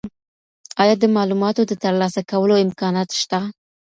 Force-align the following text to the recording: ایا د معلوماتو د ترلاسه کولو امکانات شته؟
ایا 0.81 0.95
د 1.01 1.05
معلوماتو 1.15 1.61
د 1.69 1.73
ترلاسه 1.83 2.21
کولو 2.31 2.55
امکانات 2.65 3.09
شته؟ 3.19 3.39